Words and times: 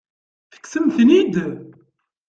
Tekksemt-ten-id? 0.51 1.35